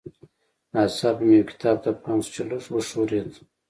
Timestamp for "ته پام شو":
1.83-2.29